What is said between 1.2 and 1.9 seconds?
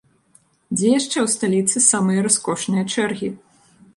ў сталіцы